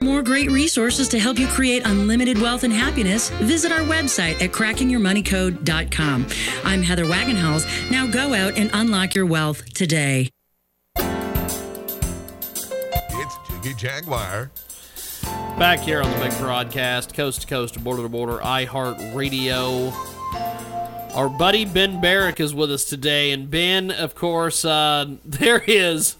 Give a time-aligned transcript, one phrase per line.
[0.00, 3.30] More great resources to help you create unlimited wealth and happiness.
[3.30, 6.26] Visit our website at crackingyourmoneycode.com.
[6.64, 7.90] I'm Heather Wagenhals.
[7.90, 10.30] Now go out and unlock your wealth today.
[10.96, 11.58] It's
[13.48, 14.52] Jiggy Jaguar.
[15.58, 19.92] Back here on the big broadcast, coast to coast, border to border, iHeart Radio.
[21.12, 26.14] Our buddy Ben Barrack is with us today, and Ben, of course, uh, there is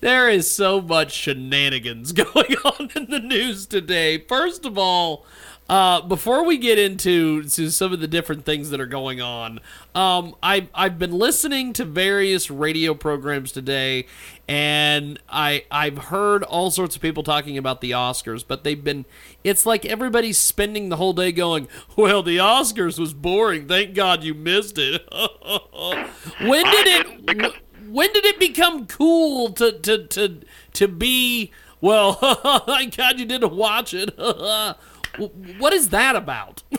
[0.00, 4.18] there is so much shenanigans going on in the news today.
[4.18, 5.26] First of all,
[5.68, 9.60] uh, before we get into to some of the different things that are going on,
[9.94, 14.06] um, I've I've been listening to various radio programs today,
[14.48, 19.04] and I I've heard all sorts of people talking about the Oscars, but they've been
[19.44, 23.68] it's like everybody's spending the whole day going, well, the Oscars was boring.
[23.68, 25.06] Thank God you missed it.
[26.40, 27.67] when did it?
[27.98, 30.40] When did it become cool to to to
[30.74, 31.50] to be?
[31.80, 32.12] Well,
[32.66, 34.16] thank God you didn't watch it.
[35.58, 36.62] what is that about?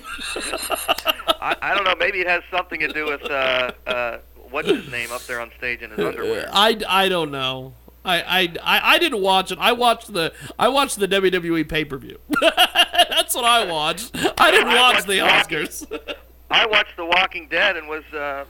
[1.42, 1.96] I, I don't know.
[2.00, 5.52] Maybe it has something to do with uh, uh, what's his name up there on
[5.58, 6.48] stage in his underwear.
[6.54, 7.74] I, I don't know.
[8.06, 9.58] I, I, I didn't watch it.
[9.60, 12.18] I watched the I watched the WWE pay per view.
[12.40, 14.16] That's what I watched.
[14.40, 16.16] I didn't watch the Oscars.
[16.50, 18.46] I watched The Walking Dead and was uh,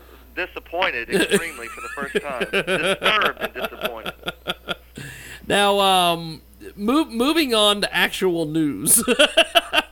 [0.47, 2.47] disappointed extremely for the first time.
[2.51, 4.13] Disturbed and disappointed.
[5.47, 6.41] Now, um,
[6.75, 8.95] move, moving on to actual news.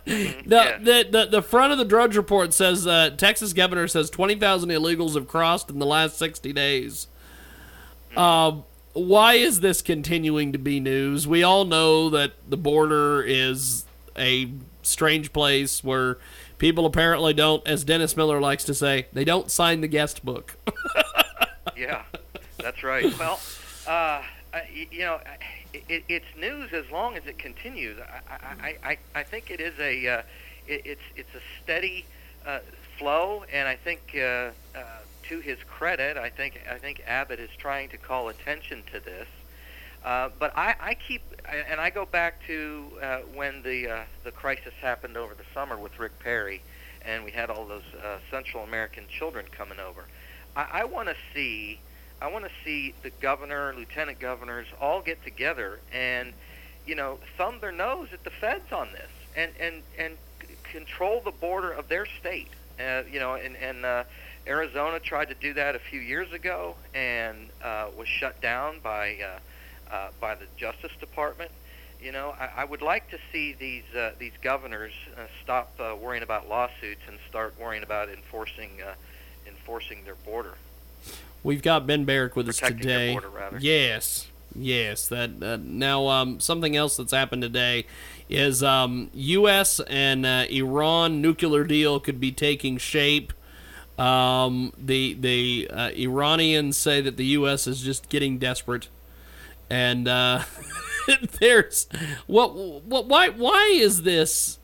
[0.05, 0.77] the, yeah.
[0.77, 4.69] the, the the front of the Drudge Report says uh, Texas governor says twenty thousand
[4.69, 7.07] illegals have crossed in the last sixty days.
[8.15, 11.27] Um, why is this continuing to be news?
[11.27, 13.85] We all know that the border is
[14.17, 16.17] a strange place where
[16.57, 20.57] people apparently don't, as Dennis Miller likes to say, they don't sign the guest book.
[21.77, 22.03] yeah,
[22.57, 23.17] that's right.
[23.17, 23.39] Well,
[23.87, 24.21] uh,
[24.91, 25.19] you know,
[25.73, 27.97] it, it's news as long as it continues.
[27.99, 30.21] I, I, I, I think it is a, uh,
[30.67, 32.05] it, it's, it's a steady
[32.45, 32.59] uh,
[32.97, 34.51] flow, and I think, uh, uh,
[35.29, 39.27] to his credit, I think, I think Abbott is trying to call attention to this.
[40.07, 41.21] Uh, but I, I keep,
[41.69, 45.77] and I go back to uh, when the uh, the crisis happened over the summer
[45.77, 46.61] with Rick Perry,
[47.01, 50.05] and we had all those uh, Central American children coming over.
[50.55, 51.77] I, I want to see,
[52.21, 56.31] I want to see the governor, lieutenant governors all get together and,
[56.85, 61.19] you know, thumb their nose at the feds on this, and and and c- control
[61.25, 62.51] the border of their state.
[62.79, 64.05] Uh, you know, and and uh,
[64.47, 69.17] Arizona tried to do that a few years ago and uh, was shut down by.
[69.21, 69.39] Uh,
[69.91, 71.51] uh, by the Justice Department.
[72.01, 75.95] You know, I, I would like to see these uh, these governors uh, stop uh,
[75.99, 78.93] worrying about lawsuits and start worrying about enforcing uh,
[79.47, 80.53] enforcing their border.
[81.43, 83.13] We've got Ben Barrack with us Protecting their today.
[83.13, 83.57] border.
[83.59, 85.07] Yes, yes.
[85.07, 87.85] That uh, now um, something else that's happened today
[88.29, 89.79] is um, U.S.
[89.79, 93.33] and uh, Iran nuclear deal could be taking shape.
[93.97, 97.65] Um, the the uh, Iranians say that the U.S.
[97.65, 98.89] is just getting desperate,
[99.69, 100.43] and uh,
[101.39, 101.87] there's
[102.25, 104.59] what what why why is this?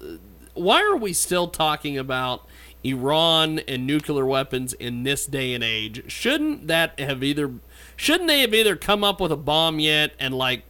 [0.54, 2.48] Why are we still talking about
[2.84, 6.12] Iran and nuclear weapons in this day and age?
[6.12, 7.52] Shouldn't that have either
[7.96, 10.64] shouldn't they have either come up with a bomb yet and like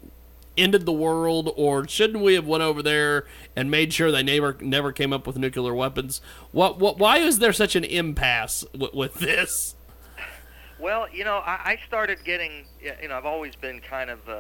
[0.56, 4.56] ended the world or shouldn't we have went over there and made sure they never
[4.62, 6.22] never came up with nuclear weapons
[6.52, 9.74] what what why is there such an impasse with, with this
[10.84, 14.32] Well, you know, I, I started getting, you know, I've always been kind of uh,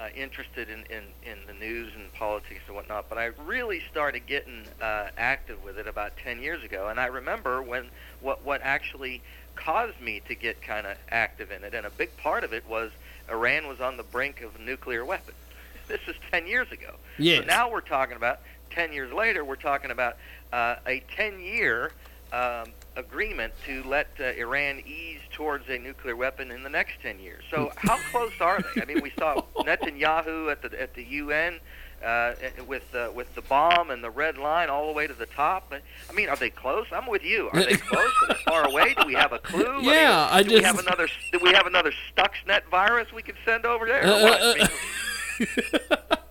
[0.00, 4.26] uh, interested in, in, in the news and politics and whatnot, but I really started
[4.26, 6.88] getting uh, active with it about 10 years ago.
[6.88, 7.88] And I remember when
[8.22, 9.20] what, what actually
[9.56, 12.66] caused me to get kind of active in it, and a big part of it
[12.66, 12.90] was
[13.28, 15.34] Iran was on the brink of nuclear weapon.
[15.86, 16.94] This is 10 years ago.
[17.18, 17.40] Yes.
[17.40, 18.40] So now we're talking about
[18.70, 20.16] 10 years later, we're talking about
[20.50, 21.92] uh, a 10 year
[22.32, 27.18] um, agreement to let uh, Iran ease towards a nuclear weapon in the next 10
[27.18, 27.42] years.
[27.50, 28.82] So how close are they?
[28.82, 31.60] I mean, we saw Netanyahu at the at the UN
[32.04, 32.34] uh,
[32.66, 35.66] with uh, with the bomb and the red line all the way to the top.
[35.70, 36.86] But I mean, are they close?
[36.92, 37.48] I'm with you.
[37.52, 38.10] Are they close?
[38.22, 38.94] Are they far away?
[39.00, 39.66] Do we have a clue?
[39.66, 43.12] I mean, Yeah, I do we just- have another do we have another Stuxnet virus
[43.12, 44.04] we could send over there?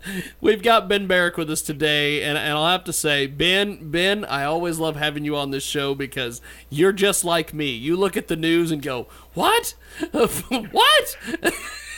[0.06, 0.12] or what?
[0.12, 3.28] I mean, We've got Ben Barrack with us today, and, and I'll have to say,
[3.28, 7.72] Ben, Ben, I always love having you on this show because you're just like me.
[7.72, 9.76] You look at the news and go, "What?
[10.12, 11.18] what?"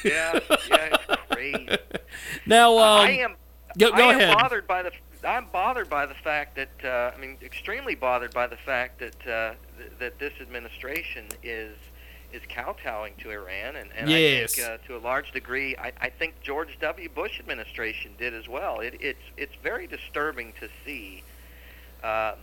[0.04, 1.69] Yeah, yeah, it's crazy.
[2.46, 3.36] now, um, I am.
[3.78, 4.92] go- go I am bothered by the.
[5.28, 9.28] I'm bothered by the fact that uh, I mean, extremely bothered by the fact that
[9.28, 11.75] uh, th- that this administration is
[12.31, 14.54] is kowtowing to Iran, and, and Yes.
[14.54, 17.10] I think uh, to a large degree, I, I think George W.
[17.10, 18.80] Bush administration did as well.
[18.80, 21.24] It, it's it's very disturbing to see
[22.04, 22.36] um,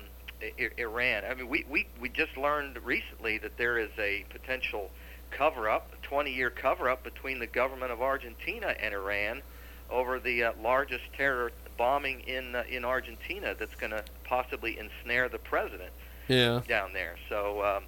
[0.42, 1.24] I- Iran.
[1.28, 4.90] I mean, we, we we just learned recently that there is a potential
[5.30, 9.42] cover-up, a 20-year cover-up between the government of Argentina and Iran
[9.90, 15.28] over the uh, largest terror bombing in uh, in Argentina that's going to possibly ensnare
[15.28, 15.90] the president
[16.28, 16.60] yeah.
[16.68, 17.16] down there.
[17.28, 17.84] So um,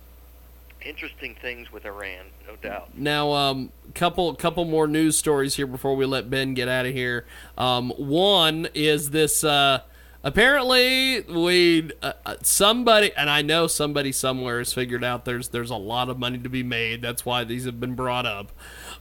[0.85, 2.97] interesting things with Iran, no doubt.
[2.97, 6.93] Now, um, couple couple more news stories here before we let Ben get out of
[6.93, 7.27] here.
[7.57, 9.45] Um, one is this.
[9.45, 9.81] Uh,
[10.23, 15.71] apparently, we uh, uh, somebody, and I know somebody somewhere has figured out there's there's
[15.71, 17.03] a lot of money to be made.
[17.03, 18.53] That's why these have been brought up.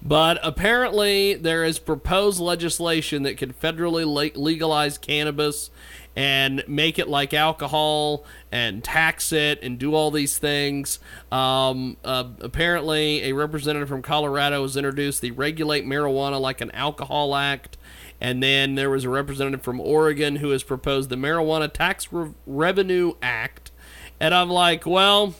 [0.05, 5.69] But apparently, there is proposed legislation that could federally le- legalize cannabis
[6.15, 11.00] and make it like alcohol and tax it and do all these things.
[11.31, 17.33] Um, uh, apparently, a representative from Colorado has introduced the Regulate Marijuana Like an Alcohol
[17.33, 17.77] Act.
[18.19, 22.31] And then there was a representative from Oregon who has proposed the Marijuana Tax Re-
[22.45, 23.71] Revenue Act.
[24.19, 25.33] And I'm like, well,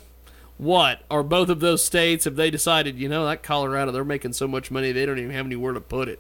[0.57, 4.31] what are both of those states have they decided you know that colorado they're making
[4.33, 6.19] so much money they don't even have anywhere to put it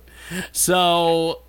[0.51, 1.43] so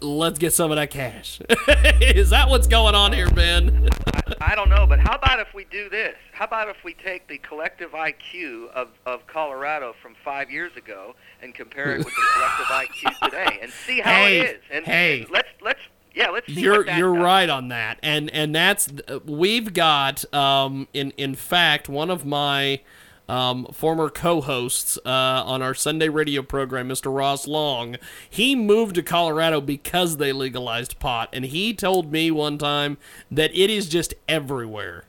[0.00, 1.40] let's get some of that cash
[2.00, 3.88] is that what's going on here ben
[4.40, 6.14] I don't know, but how about if we do this?
[6.32, 11.14] How about if we take the collective IQ of, of Colorado from five years ago
[11.42, 14.62] and compare it with the collective IQ today and see how Hey, it is?
[14.70, 15.20] And, hey.
[15.22, 15.80] and let's let's
[16.16, 17.22] yeah, let's see you're you're does.
[17.22, 18.88] right on that and and that's
[19.24, 22.80] we've got um in in fact one of my
[23.28, 25.10] um, former co-hosts uh,
[25.44, 27.12] on our Sunday radio program, Mr.
[27.14, 27.96] Ross Long,
[28.28, 32.98] he moved to Colorado because they legalized pot, and he told me one time
[33.30, 35.04] that it is just everywhere.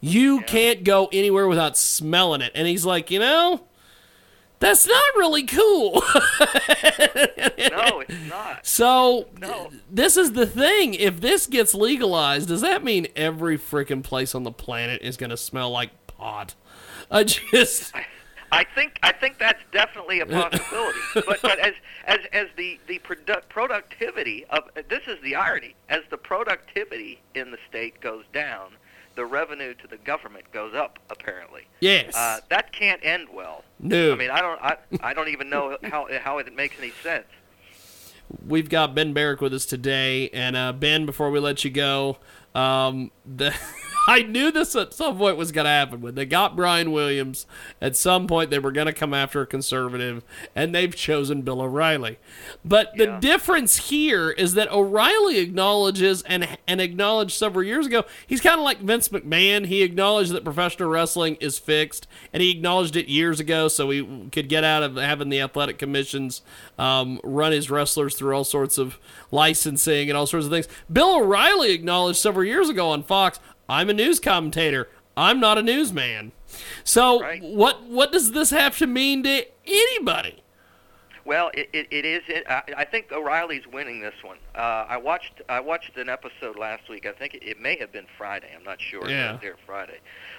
[0.00, 3.62] You can't go anywhere without smelling it, and he's like, you know,
[4.60, 6.02] that's not really cool.
[7.70, 8.66] No, it's not.
[8.66, 9.70] So No.
[9.90, 10.94] this is the thing.
[10.94, 15.30] If this gets legalized, does that mean every freaking place on the planet is going
[15.30, 16.54] to smell like pot?
[17.10, 17.92] I just
[18.52, 20.98] I think I think that's definitely a possibility.
[21.14, 21.74] but but as
[22.06, 25.74] as as the the produ- productivity of this is the irony.
[25.88, 28.72] As the productivity in the state goes down,
[29.20, 30.98] the revenue to the government goes up.
[31.10, 32.16] Apparently, yes.
[32.16, 33.64] uh, that can't end well.
[33.78, 34.12] no.
[34.12, 37.26] I mean, I don't I, I don't even know how how it makes any sense.
[38.46, 42.16] We've got Ben Barrack with us today, and uh, Ben, before we let you go,
[42.54, 43.54] um, the
[44.08, 46.00] I knew this at some point was going to happen.
[46.00, 47.46] When they got Brian Williams,
[47.80, 50.24] at some point they were going to come after a conservative,
[50.56, 52.18] and they've chosen Bill O'Reilly.
[52.64, 58.04] But the difference here is that O'Reilly acknowledges and and acknowledged several years ago.
[58.26, 59.66] He's kind of like Vince McMahon.
[59.66, 64.28] He acknowledged that professional wrestling is fixed, and he acknowledged it years ago, so he
[64.32, 66.42] could get out of having the athletic commissions
[66.78, 68.98] um, run his wrestlers through all sorts of
[69.30, 70.66] licensing and all sorts of things.
[70.90, 74.88] Bill O'Reilly acknowledged several years ago on Fox, "I'm a news commentator.
[75.16, 76.32] I'm not a newsman."
[76.84, 77.42] So Right.
[77.42, 80.42] what what does this have to mean to anybody?
[81.24, 82.22] Well, it, it, it is.
[82.28, 84.38] It, I, I think O'Reilly's winning this one.
[84.54, 87.06] Uh, I watched I watched an episode last week.
[87.06, 88.48] I think it, it may have been Friday.
[88.56, 89.08] I'm not sure.
[89.08, 89.38] Yeah.
[89.40, 89.98] there Friday,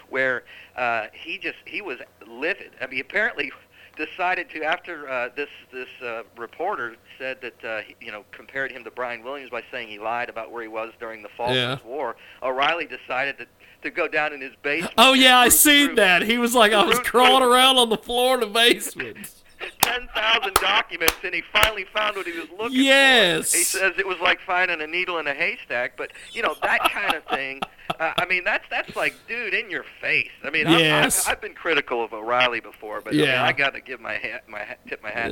[0.09, 0.43] where
[0.75, 2.71] uh, he just he was livid.
[2.81, 3.51] I mean, apparently
[3.97, 8.71] decided to after uh, this this uh, reporter said that uh, he, you know compared
[8.71, 11.83] him to Brian Williams by saying he lied about where he was during the Falklands
[11.83, 12.15] War.
[12.41, 13.45] O'Reilly decided to
[13.83, 14.93] to go down in his basement.
[14.97, 16.21] Oh yeah, I seen through that.
[16.23, 19.17] He was like, I was crawling around on the floor in the basement.
[19.81, 23.51] ten thousand documents, and he finally found what he was looking Yes.
[23.51, 23.57] for.
[23.57, 26.79] He says it was like finding a needle in a haystack, but you know that
[26.91, 27.61] kind of thing.
[27.99, 30.29] Uh, I mean, that's that's like, dude, in your face.
[30.43, 31.27] I mean, Yes.
[31.27, 33.43] I've, I've been critical of O'Reilly before, but I, mean, Yeah.
[33.43, 35.31] I got to give my hat, my hat, tip my hat.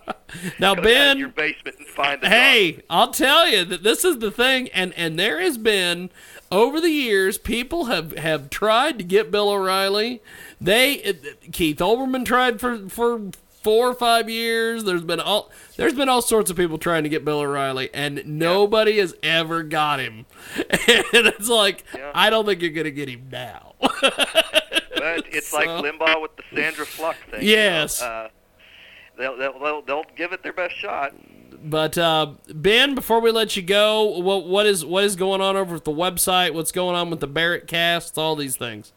[0.59, 4.19] Now down your Ben, basement and find the hey, I'll tell you that this is
[4.19, 6.09] the thing, and and there has been
[6.51, 10.21] over the years people have have tried to get Bill O'Reilly.
[10.59, 10.97] They
[11.51, 13.31] Keith Olbermann tried for for
[13.63, 14.83] four or five years.
[14.85, 18.23] There's been all there's been all sorts of people trying to get Bill O'Reilly, and
[18.25, 20.25] nobody has ever got him.
[21.13, 22.11] And it's like Yeah.
[22.15, 23.75] I don't think you're gonna get him now.
[23.79, 27.41] But it's like Limbaugh with the Sandra Fluke thing.
[27.43, 27.61] you know.
[27.61, 28.01] Yes.
[28.01, 28.29] Uh,
[29.21, 31.13] they'll, they'll they'll give it their best shot.
[31.63, 35.55] but uh, Ben, before we let you go, what what is what is going on
[35.55, 36.53] over at the website?
[36.53, 38.17] What's going on with the Barrett Cast?
[38.17, 38.93] All these things.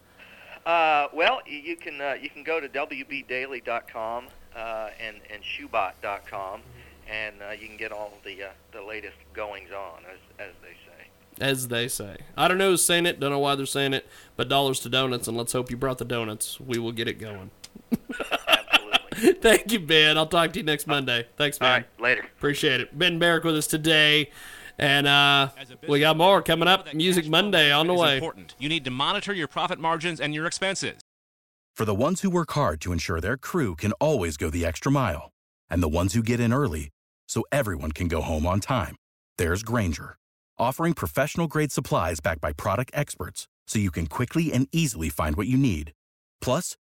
[0.67, 4.27] Uh, well, you can uh, you can go to wbdaily.com
[4.57, 6.61] uh, and and shoebat.com,
[7.09, 10.69] and uh, you can get all the uh, the latest goings on, as as they
[10.69, 11.09] say.
[11.41, 13.21] As they say, I don't know who's saying it.
[13.21, 14.07] Don't know why they're saying it.
[14.37, 16.61] But dollars to donuts, and let's hope you brought the donuts.
[16.61, 17.51] We will get it going.
[19.15, 19.41] Absolutely.
[19.41, 20.19] Thank you, Ben.
[20.19, 21.27] I'll talk to you next Monday.
[21.37, 21.81] Thanks, all man.
[21.81, 22.23] right, later.
[22.37, 22.99] Appreciate it.
[22.99, 24.31] Ben Barrack with us today.
[24.79, 25.51] And uh,
[25.89, 26.93] we got more coming up.
[26.95, 28.17] Music Monday on the way.
[28.17, 28.55] Important.
[28.59, 31.01] You need to monitor your profit margins and your expenses.
[31.75, 34.91] For the ones who work hard to ensure their crew can always go the extra
[34.91, 35.31] mile,
[35.69, 36.91] and the ones who get in early
[37.29, 38.97] so everyone can go home on time,
[39.39, 40.17] there's Grainger,
[40.59, 45.37] offering professional grade supplies backed by product experts so you can quickly and easily find
[45.37, 45.93] what you need.
[46.41, 46.77] Plus,